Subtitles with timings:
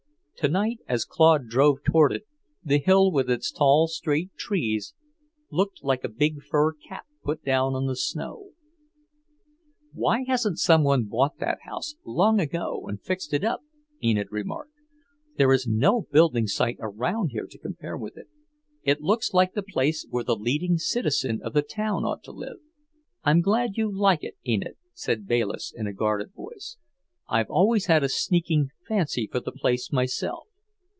[0.37, 2.23] Tonight, as Claude drove toward it,
[2.63, 4.95] the hill with its tall straight trees
[5.51, 8.49] looked like a big fur cap put down on the snow.
[9.93, 13.61] "Why hasn't some one bought that house long ago and fixed it up?"
[14.03, 14.73] Enid remarked.
[15.37, 18.27] "There is no building site around here to compare with it.
[18.81, 22.57] It looks like the place where the leading citizen of the town ought to live."
[23.23, 26.77] "I'm glad you like it, Enid," said Bayliss in a guarded voice.
[27.33, 30.49] "I've always had a sneaking fancy for the place myself.